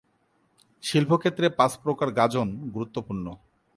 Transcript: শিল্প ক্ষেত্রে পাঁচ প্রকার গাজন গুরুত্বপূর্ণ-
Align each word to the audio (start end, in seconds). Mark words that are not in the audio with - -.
শিল্প 0.83 1.11
ক্ষেত্রে 1.17 1.47
পাঁচ 1.49 1.71
প্রকার 1.83 2.07
গাজন 2.11 2.47
গুরুত্বপূর্ণ- 2.73 3.37